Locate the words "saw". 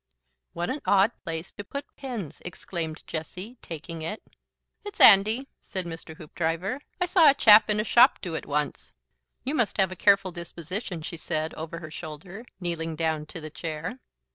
7.05-7.29